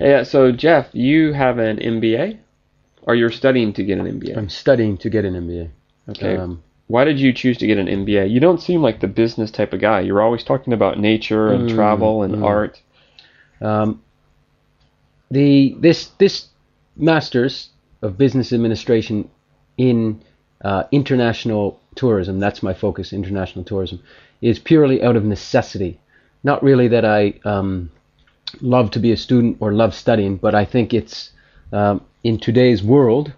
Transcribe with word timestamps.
Yeah. 0.00 0.22
So 0.22 0.52
Jeff, 0.52 0.88
you 0.92 1.32
have 1.32 1.58
an 1.58 1.78
MBA, 1.78 2.38
or 3.02 3.14
you're 3.14 3.30
studying 3.30 3.72
to 3.74 3.82
get 3.82 3.98
an 3.98 4.06
MBA? 4.20 4.36
I'm 4.36 4.48
studying 4.48 4.96
to 4.98 5.10
get 5.10 5.24
an 5.24 5.34
MBA. 5.34 5.70
Okay. 6.10 6.36
Um, 6.36 6.62
Why 6.86 7.04
did 7.04 7.18
you 7.20 7.32
choose 7.32 7.58
to 7.58 7.66
get 7.66 7.78
an 7.78 7.86
MBA? 7.86 8.30
You 8.30 8.40
don't 8.40 8.60
seem 8.62 8.82
like 8.82 9.00
the 9.00 9.08
business 9.08 9.50
type 9.50 9.72
of 9.72 9.80
guy. 9.80 10.00
You're 10.00 10.22
always 10.22 10.44
talking 10.44 10.72
about 10.72 10.98
nature 10.98 11.52
and 11.52 11.68
Mm, 11.68 11.74
travel 11.74 12.22
and 12.22 12.34
mm. 12.36 12.44
art. 12.44 12.80
Um, 13.60 14.02
the 15.30 15.76
this 15.80 16.06
this 16.18 16.48
masters 16.96 17.70
of 18.02 18.16
business 18.16 18.52
administration 18.52 19.28
in 19.76 20.22
uh, 20.64 20.84
international 20.92 21.80
tourism. 21.94 22.40
That's 22.40 22.62
my 22.62 22.74
focus. 22.74 23.12
International 23.12 23.64
tourism 23.64 24.02
is 24.40 24.58
purely 24.58 25.02
out 25.02 25.16
of 25.16 25.24
necessity. 25.24 26.00
Not 26.44 26.62
really 26.62 26.88
that 26.88 27.04
I 27.04 27.34
um, 27.44 27.90
love 28.60 28.90
to 28.92 28.98
be 28.98 29.12
a 29.12 29.16
student 29.16 29.58
or 29.60 29.72
love 29.72 29.94
studying, 29.94 30.36
but 30.36 30.54
I 30.54 30.64
think 30.64 30.94
it's 30.94 31.30
um, 31.72 32.04
in 32.24 32.38
today's 32.38 32.82
world 32.82 33.32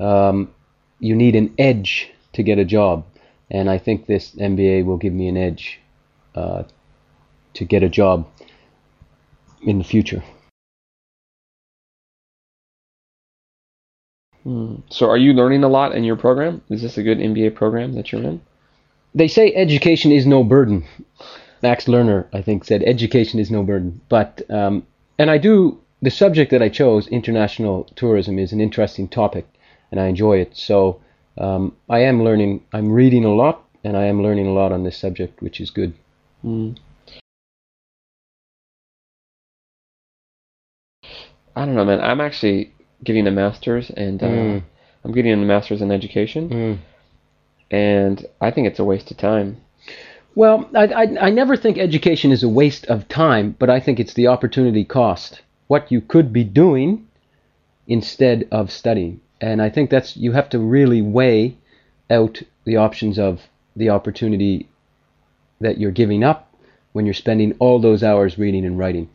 um, 0.00 0.52
you 1.00 1.14
need 1.14 1.36
an 1.36 1.54
edge 1.58 2.10
to 2.32 2.42
get 2.42 2.58
a 2.58 2.64
job, 2.64 3.04
and 3.50 3.70
I 3.70 3.78
think 3.78 4.06
this 4.06 4.34
MBA 4.34 4.84
will 4.84 4.96
give 4.96 5.12
me 5.12 5.28
an 5.28 5.36
edge 5.36 5.80
uh, 6.34 6.64
to 7.54 7.64
get 7.64 7.82
a 7.82 7.88
job 7.88 8.28
in 9.62 9.78
the 9.78 9.84
future. 9.84 10.22
Mm. 14.46 14.82
So 14.88 15.10
are 15.10 15.16
you 15.16 15.32
learning 15.32 15.64
a 15.64 15.68
lot 15.68 15.94
in 15.94 16.04
your 16.04 16.16
program? 16.16 16.62
Is 16.70 16.82
this 16.82 16.96
a 16.96 17.02
good 17.02 17.18
MBA 17.18 17.54
program 17.54 17.94
that 17.94 18.12
you're 18.12 18.22
in? 18.22 18.40
They 19.14 19.28
say 19.28 19.52
education 19.54 20.12
is 20.12 20.26
no 20.26 20.44
burden. 20.44 20.84
Max 21.62 21.86
Lerner, 21.86 22.26
I 22.32 22.42
think, 22.42 22.64
said 22.64 22.82
education 22.82 23.38
is 23.40 23.50
no 23.50 23.62
burden. 23.62 24.00
But 24.08 24.42
um, 24.50 24.86
and 25.18 25.30
I 25.30 25.38
do 25.38 25.80
the 26.02 26.10
subject 26.10 26.50
that 26.52 26.62
I 26.62 26.68
chose, 26.68 27.08
international 27.08 27.84
tourism, 27.96 28.38
is 28.38 28.52
an 28.52 28.60
interesting 28.60 29.08
topic, 29.08 29.46
and 29.90 30.00
I 30.00 30.06
enjoy 30.06 30.38
it. 30.38 30.56
So 30.56 31.00
um, 31.36 31.74
I 31.88 32.00
am 32.00 32.22
learning. 32.22 32.64
I'm 32.72 32.92
reading 32.92 33.24
a 33.24 33.34
lot, 33.34 33.64
and 33.84 33.96
I 33.96 34.04
am 34.04 34.22
learning 34.22 34.46
a 34.46 34.52
lot 34.52 34.72
on 34.72 34.84
this 34.84 34.96
subject, 34.96 35.42
which 35.42 35.60
is 35.60 35.70
good. 35.70 35.94
Mm. 36.44 36.76
I 41.56 41.64
don't 41.64 41.74
know, 41.74 41.84
man. 41.84 42.00
I'm 42.00 42.20
actually 42.20 42.72
getting 43.02 43.26
a 43.26 43.30
master's, 43.32 43.90
and 43.90 44.22
uh, 44.22 44.26
Mm. 44.26 44.62
I'm 45.04 45.12
getting 45.12 45.32
a 45.32 45.36
master's 45.36 45.80
in 45.82 45.90
education, 45.90 46.50
and 47.70 48.26
I 48.40 48.50
think 48.50 48.66
it's 48.66 48.78
a 48.78 48.84
waste 48.84 49.10
of 49.10 49.16
time. 49.16 49.56
Well, 50.34 50.68
I, 50.74 50.86
I, 50.86 51.26
I 51.26 51.30
never 51.30 51.56
think 51.56 51.78
education 51.78 52.30
is 52.30 52.42
a 52.42 52.48
waste 52.48 52.86
of 52.86 53.08
time, 53.08 53.56
but 53.58 53.70
I 53.70 53.80
think 53.80 53.98
it's 53.98 54.14
the 54.14 54.28
opportunity 54.28 54.84
cost. 54.84 55.42
What 55.66 55.90
you 55.90 56.00
could 56.00 56.32
be 56.32 56.44
doing 56.44 57.06
instead 57.86 58.46
of 58.50 58.70
studying. 58.70 59.20
And 59.40 59.60
I 59.62 59.70
think 59.70 59.90
that's, 59.90 60.16
you 60.16 60.32
have 60.32 60.48
to 60.50 60.58
really 60.58 61.02
weigh 61.02 61.56
out 62.10 62.42
the 62.64 62.76
options 62.76 63.18
of 63.18 63.40
the 63.74 63.90
opportunity 63.90 64.68
that 65.60 65.78
you're 65.78 65.90
giving 65.90 66.22
up 66.22 66.52
when 66.92 67.04
you're 67.06 67.14
spending 67.14 67.54
all 67.58 67.80
those 67.80 68.02
hours 68.02 68.38
reading 68.38 68.64
and 68.64 68.78
writing. 68.78 69.08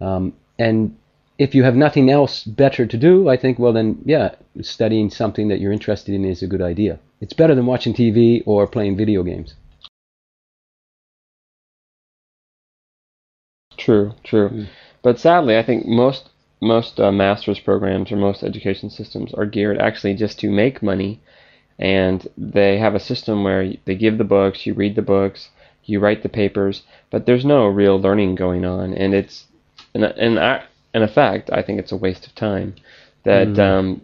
Um, 0.00 0.34
and 0.58 0.96
if 1.38 1.54
you 1.54 1.64
have 1.64 1.76
nothing 1.76 2.10
else 2.10 2.44
better 2.44 2.86
to 2.86 2.96
do, 2.96 3.28
I 3.28 3.36
think, 3.36 3.58
well, 3.58 3.72
then, 3.72 4.00
yeah, 4.04 4.34
studying 4.62 5.10
something 5.10 5.48
that 5.48 5.60
you're 5.60 5.72
interested 5.72 6.14
in 6.14 6.24
is 6.24 6.42
a 6.42 6.46
good 6.46 6.62
idea. 6.62 6.98
It's 7.20 7.32
better 7.32 7.54
than 7.54 7.66
watching 7.66 7.94
TV 7.94 8.42
or 8.46 8.66
playing 8.66 8.96
video 8.96 9.22
games. 9.22 9.54
True, 13.86 14.14
true. 14.24 14.48
Mm. 14.50 14.66
But 15.02 15.18
sadly, 15.20 15.56
I 15.56 15.62
think 15.62 15.86
most 15.86 16.30
most 16.60 16.98
uh, 16.98 17.12
master's 17.12 17.60
programs 17.60 18.10
or 18.10 18.16
most 18.16 18.42
education 18.42 18.90
systems 18.90 19.32
are 19.34 19.46
geared 19.46 19.78
actually 19.78 20.14
just 20.14 20.40
to 20.40 20.50
make 20.50 20.82
money, 20.82 21.20
and 21.78 22.26
they 22.36 22.78
have 22.78 22.94
a 22.96 23.00
system 23.00 23.44
where 23.44 23.72
they 23.84 23.94
give 23.94 24.18
the 24.18 24.24
books, 24.24 24.66
you 24.66 24.74
read 24.74 24.96
the 24.96 25.02
books, 25.02 25.50
you 25.84 26.00
write 26.00 26.22
the 26.22 26.28
papers, 26.28 26.82
but 27.10 27.26
there's 27.26 27.44
no 27.44 27.66
real 27.66 28.00
learning 28.00 28.34
going 28.34 28.64
on, 28.64 28.92
and 28.94 29.14
it's 29.14 29.46
in 29.94 30.02
in, 30.04 30.36
a- 30.38 30.64
in 30.94 31.02
effect, 31.02 31.50
I 31.52 31.62
think 31.62 31.78
it's 31.78 31.92
a 31.92 31.96
waste 31.96 32.26
of 32.26 32.34
time. 32.34 32.74
That 33.24 33.54
Mm. 33.54 33.58
um, 33.58 34.00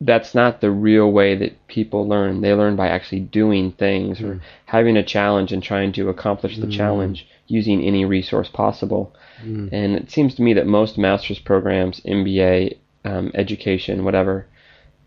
that's 0.00 0.34
not 0.34 0.60
the 0.60 0.70
real 0.70 1.10
way 1.12 1.34
that 1.36 1.66
people 1.66 2.08
learn. 2.08 2.40
They 2.40 2.54
learn 2.54 2.74
by 2.76 2.88
actually 2.88 3.20
doing 3.20 3.72
things 3.72 4.20
or 4.22 4.34
Mm. 4.36 4.40
having 4.66 4.96
a 4.96 5.02
challenge 5.02 5.52
and 5.52 5.62
trying 5.62 5.92
to 5.92 6.08
accomplish 6.08 6.56
the 6.58 6.66
Mm. 6.66 6.72
challenge 6.72 7.26
using 7.48 7.82
any 7.82 8.04
resource 8.04 8.48
possible. 8.48 9.14
Mm. 9.44 9.68
And 9.72 9.96
it 9.96 10.10
seems 10.10 10.34
to 10.36 10.42
me 10.42 10.54
that 10.54 10.66
most 10.66 10.96
master's 10.96 11.38
programs, 11.38 12.00
MBA, 12.06 12.76
um, 13.04 13.30
education, 13.34 14.04
whatever, 14.04 14.46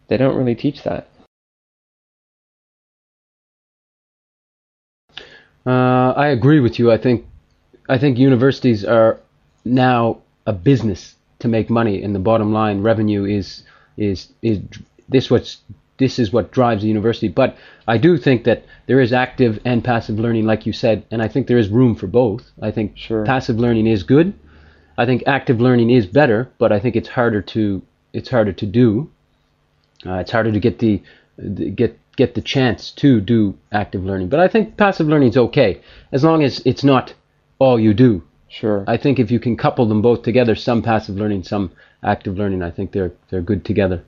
they 0.09 0.17
don't 0.17 0.35
really 0.35 0.55
teach 0.55 0.83
that. 0.83 1.07
Uh, 5.65 6.13
I 6.15 6.27
agree 6.27 6.59
with 6.59 6.77
you. 6.77 6.91
I 6.91 6.97
think 6.97 7.25
I 7.89 7.97
think 7.97 8.17
universities 8.17 8.83
are 8.85 9.19
now 9.65 10.19
a 10.45 10.53
business 10.53 11.15
to 11.39 11.47
make 11.47 11.69
money, 11.69 12.03
and 12.03 12.13
the 12.13 12.19
bottom 12.19 12.53
line 12.53 12.81
revenue 12.81 13.25
is 13.25 13.63
is 13.97 14.29
is 14.41 14.59
this 15.09 15.29
what's 15.29 15.57
this 15.97 16.19
is 16.19 16.33
what 16.33 16.51
drives 16.51 16.81
the 16.81 16.87
university. 16.87 17.27
But 17.27 17.55
I 17.87 17.97
do 17.97 18.17
think 18.17 18.43
that 18.45 18.65
there 18.87 18.99
is 18.99 19.13
active 19.13 19.59
and 19.63 19.83
passive 19.83 20.19
learning, 20.19 20.45
like 20.45 20.65
you 20.65 20.73
said, 20.73 21.05
and 21.11 21.21
I 21.21 21.27
think 21.27 21.47
there 21.47 21.57
is 21.57 21.69
room 21.69 21.95
for 21.95 22.07
both. 22.07 22.49
I 22.61 22.71
think 22.71 22.97
Sure. 22.97 23.23
passive 23.25 23.59
learning 23.59 23.87
is 23.87 24.03
good. 24.03 24.33
I 24.97 25.05
think 25.05 25.23
active 25.27 25.61
learning 25.61 25.89
is 25.89 26.05
better, 26.05 26.49
but 26.57 26.71
I 26.71 26.79
think 26.79 26.95
it's 26.95 27.09
harder 27.09 27.41
to 27.41 27.81
it's 28.13 28.29
harder 28.29 28.53
to 28.53 28.65
do. 28.65 29.09
Uh, 30.05 30.15
it's 30.15 30.31
harder 30.31 30.51
to 30.51 30.59
get 30.59 30.79
the, 30.79 31.01
the 31.37 31.69
get 31.69 31.97
get 32.15 32.35
the 32.35 32.41
chance 32.41 32.91
to 32.91 33.19
do 33.21 33.55
active 33.71 34.03
learning. 34.03 34.29
But 34.29 34.39
I 34.39 34.47
think 34.47 34.77
passive 34.77 35.07
learning 35.07 35.29
is 35.29 35.37
okay 35.37 35.81
as 36.11 36.23
long 36.23 36.43
as 36.43 36.61
it's 36.65 36.83
not 36.83 37.13
all 37.59 37.79
you 37.79 37.93
do. 37.93 38.21
Sure. 38.53 38.83
I 38.85 38.97
think 38.97 39.17
if 39.19 39.31
you 39.31 39.39
can 39.39 39.57
couple 39.57 39.87
them 39.87 40.03
both 40.03 40.21
together, 40.21 40.53
some 40.53 40.83
passive 40.83 41.15
learning, 41.15 41.41
some 41.41 41.71
active 42.03 42.37
learning, 42.37 42.61
I 42.61 42.69
think 42.69 42.91
they're 42.91 43.11
they're 43.29 43.41
good 43.41 43.65
together. 43.65 44.03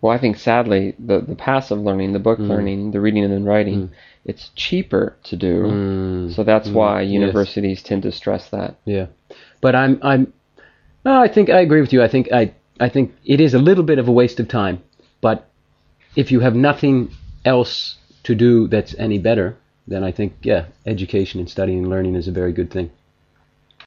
well, 0.00 0.12
I 0.12 0.18
think 0.18 0.36
sadly, 0.36 0.94
the, 0.98 1.20
the 1.20 1.34
passive 1.34 1.78
learning, 1.78 2.12
the 2.12 2.18
book 2.18 2.38
Mm. 2.38 2.48
learning, 2.48 2.90
the 2.90 3.00
reading 3.00 3.24
and 3.24 3.46
writing, 3.46 3.88
Mm. 3.88 3.90
it's 4.26 4.50
cheaper 4.54 5.16
to 5.22 5.36
do. 5.36 5.54
Mm, 5.64 6.30
So 6.34 6.42
that's 6.44 6.68
mm, 6.68 6.74
why 6.74 7.00
yes. 7.00 7.12
universities 7.12 7.82
tend 7.82 8.02
to 8.02 8.12
stress 8.12 8.50
that. 8.50 8.74
Yeah, 8.84 9.06
but 9.62 9.74
I'm 9.74 9.98
I'm. 10.02 10.32
No, 11.06 11.12
I 11.26 11.28
think 11.28 11.48
I 11.48 11.60
agree 11.60 11.80
with 11.80 11.92
you. 11.94 12.02
I 12.02 12.08
think 12.08 12.28
I 12.32 12.52
I 12.80 12.88
think 12.88 13.14
it 13.24 13.40
is 13.40 13.54
a 13.54 13.58
little 13.68 13.84
bit 13.84 13.98
of 13.98 14.08
a 14.08 14.12
waste 14.20 14.40
of 14.40 14.48
time. 14.48 14.82
But 15.20 15.48
if 16.16 16.32
you 16.32 16.40
have 16.40 16.56
nothing 16.56 17.10
else 17.44 17.96
to 18.24 18.34
do 18.34 18.68
that's 18.68 18.94
any 18.98 19.18
better, 19.18 19.56
then 19.86 20.04
I 20.04 20.12
think 20.12 20.34
yeah, 20.42 20.66
education 20.86 21.40
and 21.40 21.48
studying 21.48 21.78
and 21.80 21.90
learning 21.90 22.14
is 22.14 22.28
a 22.28 22.32
very 22.32 22.52
good 22.52 22.70
thing. 22.70 22.90